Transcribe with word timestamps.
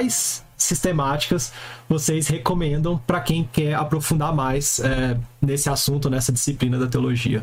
quais 0.00 0.46
sistemáticas 0.56 1.52
vocês 1.88 2.28
recomendam 2.28 2.98
para 3.06 3.20
quem 3.20 3.44
quer 3.44 3.74
aprofundar 3.74 4.34
mais 4.34 4.80
é, 4.80 5.18
nesse 5.40 5.68
assunto, 5.68 6.08
nessa 6.08 6.32
disciplina 6.32 6.78
da 6.78 6.86
teologia? 6.86 7.42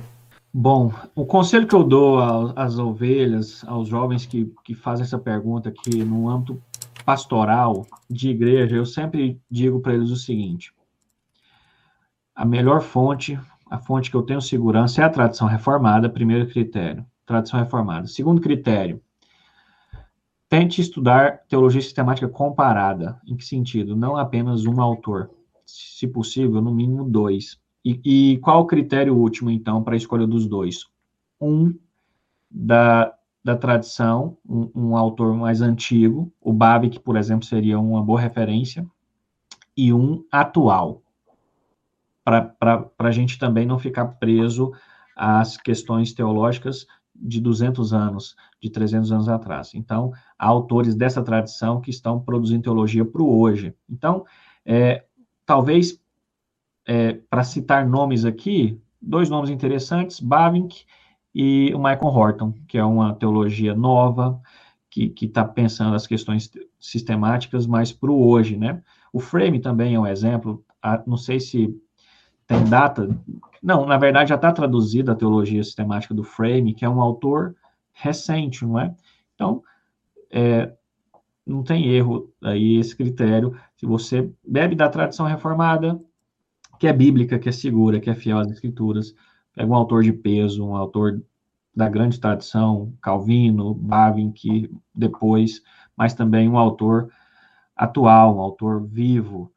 Bom, 0.51 0.91
o 1.13 1.25
conselho 1.25 1.67
que 1.67 1.75
eu 1.75 1.83
dou 1.83 2.19
às 2.55 2.79
ovelhas, 2.79 3.63
aos 3.67 3.87
jovens 3.87 4.25
que, 4.25 4.51
que 4.63 4.73
fazem 4.73 5.03
essa 5.03 5.19
pergunta 5.19 5.69
aqui 5.69 6.03
no 6.03 6.29
âmbito 6.29 6.61
pastoral 7.05 7.85
de 8.09 8.29
igreja, 8.29 8.75
eu 8.75 8.85
sempre 8.85 9.39
digo 9.49 9.79
para 9.79 9.93
eles 9.93 10.09
o 10.09 10.15
seguinte: 10.15 10.73
a 12.35 12.43
melhor 12.43 12.81
fonte, 12.81 13.39
a 13.69 13.77
fonte 13.77 14.09
que 14.09 14.17
eu 14.17 14.23
tenho 14.23 14.41
segurança 14.41 15.01
é 15.01 15.05
a 15.05 15.09
tradição 15.09 15.47
reformada, 15.47 16.09
primeiro 16.09 16.47
critério, 16.47 17.05
tradição 17.25 17.59
reformada. 17.59 18.07
Segundo 18.07 18.41
critério, 18.41 18.99
tente 20.49 20.81
estudar 20.81 21.43
teologia 21.47 21.81
sistemática 21.81 22.27
comparada. 22.27 23.19
Em 23.27 23.35
que 23.35 23.45
sentido? 23.45 23.95
Não 23.95 24.15
apenas 24.15 24.65
um 24.65 24.81
autor, 24.81 25.29
se 25.65 26.07
possível, 26.07 26.61
no 26.61 26.73
mínimo 26.73 27.03
dois. 27.03 27.59
E, 27.83 27.99
e 28.03 28.37
qual 28.39 28.61
o 28.61 28.67
critério 28.67 29.15
último, 29.15 29.49
então, 29.49 29.83
para 29.83 29.93
a 29.93 29.97
escolha 29.97 30.27
dos 30.27 30.47
dois? 30.47 30.85
Um 31.39 31.73
da, 32.49 33.13
da 33.43 33.55
tradição, 33.55 34.37
um, 34.47 34.69
um 34.73 34.97
autor 34.97 35.33
mais 35.33 35.61
antigo, 35.61 36.31
o 36.41 36.51
Babic, 36.51 36.99
por 36.99 37.15
exemplo, 37.15 37.45
seria 37.45 37.79
uma 37.79 38.03
boa 38.03 38.19
referência, 38.19 38.85
e 39.75 39.93
um 39.93 40.23
atual, 40.31 41.03
para 42.25 42.89
a 42.97 43.11
gente 43.11 43.37
também 43.37 43.65
não 43.65 43.77
ficar 43.77 44.05
preso 44.05 44.73
às 45.15 45.55
questões 45.55 46.13
teológicas 46.13 46.85
de 47.19 47.41
200 47.41 47.93
anos, 47.93 48.35
de 48.61 48.69
300 48.69 49.11
anos 49.11 49.29
atrás. 49.29 49.71
Então, 49.73 50.11
há 50.37 50.47
autores 50.47 50.95
dessa 50.95 51.21
tradição 51.21 51.81
que 51.81 51.89
estão 51.89 52.19
produzindo 52.19 52.63
teologia 52.63 53.03
para 53.03 53.21
o 53.21 53.39
hoje. 53.39 53.73
Então, 53.89 54.25
é, 54.65 55.03
talvez 55.45 55.99
é, 56.87 57.13
para 57.29 57.43
citar 57.43 57.87
nomes 57.87 58.25
aqui, 58.25 58.79
dois 59.01 59.29
nomes 59.29 59.49
interessantes, 59.49 60.19
Bavinck 60.19 60.85
e 61.33 61.73
o 61.73 61.77
Michael 61.77 62.05
Horton, 62.05 62.53
que 62.67 62.77
é 62.77 62.83
uma 62.83 63.13
teologia 63.13 63.75
nova, 63.75 64.41
que 64.89 65.13
está 65.21 65.45
pensando 65.45 65.95
as 65.95 66.07
questões 66.07 66.51
sistemáticas 66.79 67.67
mais 67.67 67.91
para 67.91 68.09
o 68.09 68.27
hoje, 68.27 68.57
né? 68.57 68.81
O 69.13 69.19
Frame 69.19 69.59
também 69.59 69.93
é 69.93 69.99
um 69.99 70.07
exemplo, 70.07 70.63
não 71.05 71.17
sei 71.17 71.39
se 71.39 71.75
tem 72.47 72.63
data, 72.63 73.07
não, 73.61 73.85
na 73.85 73.97
verdade 73.97 74.29
já 74.29 74.35
está 74.35 74.51
traduzida 74.51 75.11
a 75.11 75.15
teologia 75.15 75.63
sistemática 75.63 76.13
do 76.13 76.23
Frame, 76.23 76.73
que 76.73 76.85
é 76.85 76.89
um 76.89 77.01
autor 77.01 77.55
recente, 77.93 78.65
não 78.65 78.79
é? 78.79 78.95
Então, 79.35 79.63
é, 80.31 80.71
não 81.45 81.63
tem 81.63 81.87
erro 81.87 82.31
aí 82.43 82.77
esse 82.77 82.95
critério. 82.95 83.55
Se 83.77 83.85
você 83.85 84.29
bebe 84.45 84.75
da 84.75 84.89
tradição 84.89 85.25
reformada, 85.25 85.99
que 86.79 86.87
é 86.87 86.93
bíblica, 86.93 87.39
que 87.39 87.49
é 87.49 87.51
segura, 87.51 87.99
que 87.99 88.09
é 88.09 88.15
fiel 88.15 88.39
às 88.39 88.51
escrituras. 88.51 89.15
Pega 89.53 89.69
um 89.69 89.75
autor 89.75 90.03
de 90.03 90.13
peso, 90.13 90.65
um 90.65 90.75
autor 90.75 91.21
da 91.75 91.89
grande 91.89 92.19
tradição, 92.19 92.93
Calvino, 93.01 93.73
Bavinck, 93.73 94.69
depois, 94.93 95.61
mas 95.95 96.13
também 96.13 96.47
um 96.47 96.57
autor 96.57 97.11
atual, 97.75 98.35
um 98.35 98.41
autor 98.41 98.85
vivo, 98.85 99.51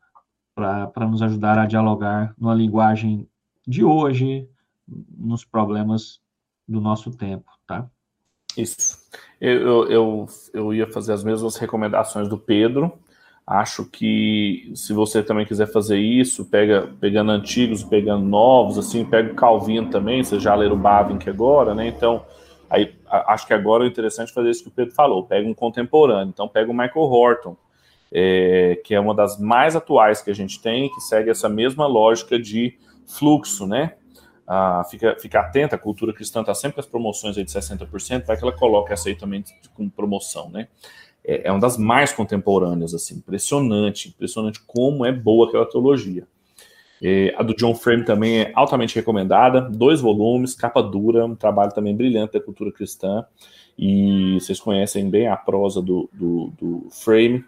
para 0.55 1.09
nos 1.09 1.23
ajudar 1.23 1.59
a 1.59 1.67
dialogar 1.67 2.34
numa 2.39 2.55
linguagem 2.55 3.27
de 3.70 3.84
hoje, 3.84 4.48
nos 5.16 5.44
problemas 5.44 6.20
do 6.66 6.80
nosso 6.80 7.10
tempo, 7.16 7.50
tá? 7.66 7.88
Isso. 8.56 8.98
Eu, 9.40 9.88
eu, 9.88 10.26
eu 10.52 10.74
ia 10.74 10.90
fazer 10.90 11.12
as 11.12 11.22
mesmas 11.22 11.56
recomendações 11.56 12.28
do 12.28 12.36
Pedro, 12.36 12.98
Acho 13.50 13.84
que 13.84 14.70
se 14.76 14.92
você 14.92 15.24
também 15.24 15.44
quiser 15.44 15.66
fazer 15.66 15.98
isso, 15.98 16.44
pega 16.44 16.88
pegando 17.00 17.32
antigos, 17.32 17.82
pegando 17.82 18.25
novos, 18.25 18.78
assim, 18.78 19.04
pega 19.04 19.32
o 19.32 19.34
Calvino 19.34 19.91
também, 19.91 20.22
vocês 20.22 20.41
já 20.41 20.54
leram 20.54 20.76
o 20.76 20.78
Bavinck 20.78 21.28
agora, 21.28 21.75
né? 21.75 21.88
Então, 21.88 22.25
aí 22.70 22.94
acho 23.09 23.48
que 23.48 23.53
agora 23.53 23.82
é 23.84 23.88
interessante 23.88 24.32
fazer 24.32 24.50
isso 24.50 24.62
que 24.62 24.69
o 24.69 24.72
Pedro 24.72 24.94
falou, 24.94 25.25
pega 25.25 25.48
um 25.48 25.54
contemporâneo, 25.54 26.30
então 26.32 26.47
pega 26.47 26.70
o 26.70 26.75
Michael 26.75 27.06
Horton, 27.06 27.56
é, 28.12 28.80
que 28.84 28.94
é 28.94 29.00
uma 29.00 29.16
das 29.16 29.36
mais 29.41 29.75
atuais 29.75 30.22
que 30.22 30.30
a 30.30 30.34
gente 30.34 30.62
tem, 30.62 30.88
que 30.88 31.00
segue 31.00 31.30
essa 31.30 31.48
mesma 31.48 31.88
lógica 31.88 32.38
de 32.38 32.78
fluxo, 33.10 33.66
né? 33.66 33.94
Ah, 34.47 34.84
fica, 34.91 35.16
fica 35.21 35.41
atenta, 35.41 35.76
a 35.76 35.78
cultura 35.78 36.12
cristã 36.12 36.41
está 36.41 36.54
sempre 36.54 36.75
com 36.75 36.81
as 36.81 36.87
promoções 36.87 37.38
aí 37.38 37.44
de 37.44 37.50
60%, 37.50 38.25
vai 38.26 38.37
que 38.37 38.43
ela 38.43 38.53
coloca 38.53 38.93
essa 38.93 39.09
aí 39.09 39.15
também 39.15 39.44
como 39.75 39.91
promoção, 39.91 40.50
né? 40.50 40.66
é, 41.25 41.48
é 41.48 41.50
uma 41.50 41.60
das 41.60 41.76
mais 41.76 42.12
contemporâneas, 42.12 42.94
assim, 42.94 43.16
impressionante, 43.16 44.09
impressionante 44.09 44.60
como 44.66 45.04
é 45.04 45.12
boa 45.12 45.48
aquela 45.48 45.66
teologia. 45.66 46.26
É, 47.03 47.34
a 47.37 47.43
do 47.43 47.54
John 47.54 47.75
Frame 47.75 48.04
também 48.04 48.41
é 48.41 48.53
altamente 48.54 48.94
recomendada, 48.94 49.60
dois 49.60 50.00
volumes, 50.00 50.54
capa 50.54 50.82
dura, 50.82 51.25
um 51.25 51.34
trabalho 51.34 51.72
também 51.72 51.97
brilhante 51.97 52.34
da 52.34 52.44
cultura 52.44 52.71
cristã, 52.71 53.25
e 53.78 54.34
vocês 54.38 54.60
conhecem 54.60 55.09
bem 55.09 55.27
a 55.27 55.37
prosa 55.37 55.81
do, 55.81 56.10
do, 56.12 56.53
do 56.59 56.88
Frame, 56.91 57.44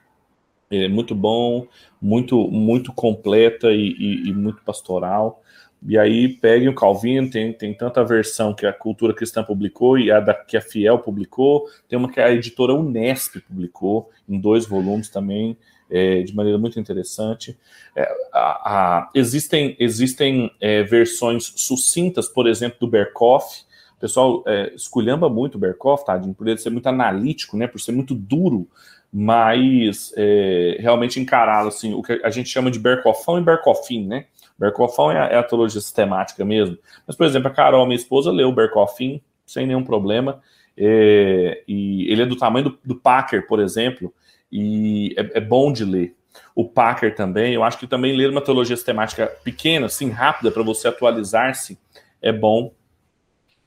é 0.72 0.88
muito 0.88 1.14
bom, 1.14 1.66
muito 2.00 2.48
muito 2.48 2.92
completa 2.92 3.70
e, 3.70 3.92
e, 3.92 4.28
e 4.28 4.32
muito 4.32 4.62
pastoral. 4.62 5.42
E 5.84 5.98
aí 5.98 6.28
peguem 6.28 6.68
o 6.68 6.74
Calvino, 6.74 7.28
tem, 7.28 7.52
tem 7.52 7.74
tanta 7.74 8.04
versão 8.04 8.54
que 8.54 8.64
a 8.64 8.72
Cultura 8.72 9.12
Cristã 9.12 9.42
publicou 9.42 9.98
e 9.98 10.12
a 10.12 10.20
da, 10.20 10.32
que 10.32 10.56
a 10.56 10.60
Fiel 10.60 10.98
publicou, 11.00 11.68
tem 11.88 11.98
uma 11.98 12.10
que 12.10 12.20
a 12.20 12.30
editora 12.32 12.72
Unesp 12.72 13.40
publicou, 13.40 14.08
em 14.28 14.38
dois 14.38 14.64
volumes 14.64 15.08
também, 15.08 15.56
é, 15.90 16.22
de 16.22 16.34
maneira 16.34 16.56
muito 16.56 16.78
interessante. 16.78 17.58
É, 17.96 18.08
a, 18.32 18.38
a, 18.40 19.10
existem 19.14 19.76
existem 19.78 20.50
é, 20.60 20.84
versões 20.84 21.52
sucintas, 21.56 22.28
por 22.28 22.46
exemplo, 22.46 22.78
do 22.80 22.86
Berkoff. 22.86 23.64
Pessoal 24.02 24.42
é, 24.48 24.74
esculhamba 24.74 25.28
muito 25.28 25.54
o 25.54 25.58
Berkoff, 25.58 26.04
tadinho, 26.04 26.34
por 26.34 26.48
ele 26.48 26.58
ser 26.58 26.70
muito 26.70 26.88
analítico, 26.88 27.56
né, 27.56 27.68
por 27.68 27.80
ser 27.80 27.92
muito 27.92 28.16
duro, 28.16 28.68
mas 29.12 30.12
é, 30.16 30.76
realmente 30.80 31.20
encará-lo 31.20 31.68
assim, 31.68 31.94
o 31.94 32.02
que 32.02 32.20
a 32.24 32.30
gente 32.30 32.48
chama 32.48 32.68
de 32.68 32.80
Berkoffão 32.80 33.38
e 33.38 33.42
Berkoffin, 33.42 34.04
né? 34.04 34.24
Berkoffin 34.58 35.12
é, 35.12 35.34
é 35.34 35.38
a 35.38 35.42
teologia 35.44 35.80
sistemática 35.80 36.44
mesmo. 36.44 36.76
Mas, 37.06 37.14
por 37.14 37.26
exemplo, 37.26 37.46
a 37.46 37.50
Carol, 37.52 37.86
minha 37.86 37.96
esposa, 37.96 38.32
leu 38.32 38.50
Berkoffin 38.50 39.22
sem 39.46 39.68
nenhum 39.68 39.84
problema. 39.84 40.40
É, 40.76 41.62
e 41.68 42.10
ele 42.10 42.22
é 42.22 42.26
do 42.26 42.36
tamanho 42.36 42.70
do, 42.70 42.78
do 42.84 42.96
Packer, 42.96 43.46
por 43.46 43.60
exemplo, 43.60 44.12
e 44.50 45.14
é, 45.16 45.38
é, 45.38 45.40
bom 45.40 45.72
de 45.72 45.84
ler. 45.84 46.16
O 46.56 46.68
Packer 46.68 47.14
também, 47.14 47.54
eu 47.54 47.62
acho 47.62 47.78
que 47.78 47.86
também 47.86 48.16
ler 48.16 48.30
uma 48.30 48.40
teologia 48.40 48.74
sistemática 48.74 49.26
pequena, 49.44 49.86
assim, 49.86 50.10
rápida, 50.10 50.50
para 50.50 50.62
você 50.62 50.88
atualizar-se, 50.88 51.78
é 52.20 52.32
bom. 52.32 52.72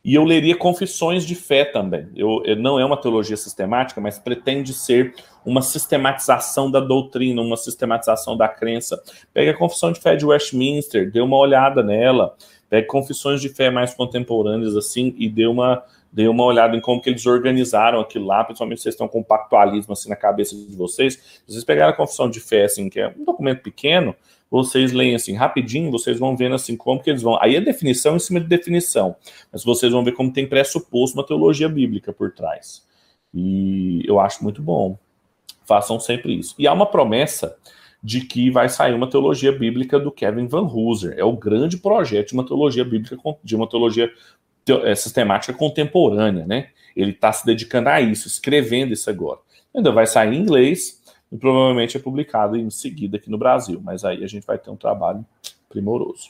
E 0.06 0.14
eu 0.14 0.24
leria 0.24 0.56
Confissões 0.56 1.26
de 1.26 1.34
Fé 1.34 1.66
também. 1.66 2.08
Eu, 2.16 2.44
eu, 2.46 2.56
não 2.56 2.80
é 2.80 2.86
uma 2.86 2.96
teologia 2.96 3.36
sistemática, 3.36 4.00
mas 4.00 4.20
pretende 4.20 4.72
ser 4.72 5.16
uma 5.44 5.64
sistematização 5.64 6.70
da 6.70 6.80
doutrina, 6.80 7.42
uma 7.42 7.58
sistematização 7.58 8.38
da 8.38 8.48
crença. 8.48 9.02
Pega 9.34 9.50
a 9.50 9.58
Confissão 9.58 9.92
de 9.92 10.00
Fé 10.00 10.16
de 10.16 10.24
Westminster, 10.24 11.12
dê 11.12 11.22
uma 11.22 11.36
olhada 11.36 11.82
nela. 11.82 12.36
Pega 12.70 12.86
Confissões 12.86 13.42
de 13.42 13.50
Fé 13.50 13.72
mais 13.72 13.96
contemporâneas, 13.96 14.76
assim, 14.76 15.16
e 15.18 15.28
dê 15.28 15.48
uma, 15.48 15.84
dê 16.14 16.28
uma 16.28 16.44
olhada 16.44 16.78
em 16.78 16.80
como 16.80 17.02
que 17.02 17.10
eles 17.10 17.26
organizaram 17.26 18.00
aquilo 18.00 18.28
lá, 18.28 18.44
principalmente 18.44 18.84
vocês 18.84 18.94
estão 18.94 19.08
com 19.08 19.24
pactualismo 19.24 19.94
assim 19.94 20.08
na 20.08 20.16
cabeça 20.16 20.56
de 20.56 20.76
vocês. 20.76 21.42
Vocês 21.48 21.64
pegaram 21.64 21.94
a 21.94 21.96
Confissão 21.96 22.30
de 22.30 22.40
Fé, 22.40 22.66
assim, 22.66 22.90
que 22.90 23.00
é 23.00 23.08
um 23.08 23.26
documento 23.26 23.64
pequeno, 23.64 24.16
vocês 24.50 24.92
leem 24.92 25.16
assim 25.16 25.34
rapidinho, 25.34 25.92
vocês 25.92 26.20
vão 26.20 26.36
vendo 26.36 26.56
assim 26.56 26.78
como 26.78 27.02
que 27.02 27.10
eles 27.10 27.22
vão. 27.22 27.42
Aí 27.42 27.56
é 27.56 27.62
definição 27.62 28.16
em 28.16 28.20
cima 28.20 28.40
de 28.40 28.48
definição, 28.48 29.16
mas 29.52 29.64
vocês 29.64 29.92
vão 29.92 30.04
ver 30.04 30.14
como 30.14 30.32
tem 30.32 30.48
pressuposto 30.48 31.18
uma 31.18 31.26
teologia 31.26 31.68
bíblica 31.68 32.14
por 32.14 32.32
trás. 32.32 32.86
E 33.34 34.02
eu 34.06 34.20
acho 34.20 34.44
muito 34.44 34.62
bom. 34.62 34.98
Façam 35.66 36.00
sempre 36.00 36.38
isso. 36.38 36.56
E 36.58 36.68
há 36.68 36.74
uma 36.74 36.86
promessa 36.86 37.58
de 38.02 38.22
que 38.22 38.52
vai 38.52 38.70
sair 38.70 38.94
uma 38.94 39.10
teologia 39.10 39.52
bíblica 39.52 40.00
do 40.00 40.12
Kevin 40.12 40.48
Van 40.48 40.62
Hooser. 40.62 41.16
É 41.18 41.24
o 41.24 41.36
grande 41.36 41.78
projeto 41.78 42.30
de 42.30 42.34
uma 42.36 42.46
teologia 42.46 42.86
bíblica, 42.86 43.18
de 43.44 43.56
uma 43.56 43.68
teologia 43.68 44.12
é, 44.84 44.96
sistemática 44.96 45.54
contemporânea, 45.54 46.46
né? 46.46 46.70
Ele 46.96 47.12
está 47.12 47.32
se 47.34 47.46
dedicando 47.46 47.90
a 47.90 48.00
isso, 48.00 48.28
escrevendo 48.28 48.94
isso 48.94 49.10
agora. 49.10 49.40
Ainda 49.76 49.92
vai 49.92 50.06
sair 50.08 50.34
em 50.34 50.40
inglês, 50.40 51.02
e 51.36 51.38
provavelmente 51.38 51.98
é 51.98 52.00
publicado 52.00 52.56
em 52.56 52.70
seguida 52.70 53.18
aqui 53.18 53.30
no 53.30 53.38
Brasil, 53.38 53.82
mas 53.84 54.06
aí 54.06 54.24
a 54.24 54.28
gente 54.28 54.48
vai 54.48 54.58
ter 54.58 54.70
um 54.70 54.78
trabalho 54.78 55.26
primoroso. 55.68 56.30